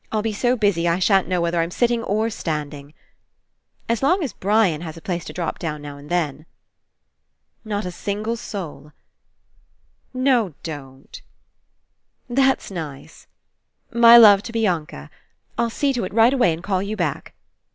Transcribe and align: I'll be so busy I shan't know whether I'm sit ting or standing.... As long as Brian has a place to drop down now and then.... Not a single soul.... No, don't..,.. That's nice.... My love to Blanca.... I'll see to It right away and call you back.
I'll 0.11 0.23
be 0.23 0.33
so 0.33 0.55
busy 0.55 0.87
I 0.87 0.97
shan't 0.97 1.27
know 1.27 1.39
whether 1.41 1.61
I'm 1.61 1.69
sit 1.69 1.89
ting 1.89 2.01
or 2.03 2.31
standing.... 2.31 2.95
As 3.87 4.01
long 4.01 4.23
as 4.23 4.33
Brian 4.33 4.81
has 4.81 4.97
a 4.97 4.99
place 5.01 5.23
to 5.25 5.31
drop 5.31 5.59
down 5.59 5.79
now 5.83 5.97
and 5.97 6.09
then.... 6.09 6.47
Not 7.63 7.85
a 7.85 7.91
single 7.91 8.35
soul.... 8.35 8.93
No, 10.11 10.55
don't..,.. 10.63 11.21
That's 12.27 12.71
nice.... 12.71 13.27
My 13.93 14.17
love 14.17 14.41
to 14.41 14.51
Blanca.... 14.51 15.11
I'll 15.55 15.69
see 15.69 15.93
to 15.93 16.03
It 16.05 16.13
right 16.15 16.33
away 16.33 16.51
and 16.51 16.63
call 16.63 16.81
you 16.81 16.97
back. 16.97 17.35